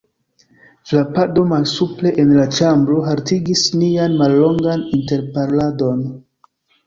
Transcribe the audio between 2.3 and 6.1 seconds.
la ĉambro haltigis nian mallongan interparoladon.